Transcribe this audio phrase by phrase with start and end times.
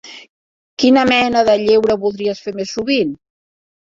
[0.83, 3.13] Quina mena de lleure voldries fer més sovint?